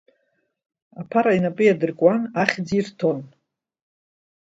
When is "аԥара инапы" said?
1.01-1.63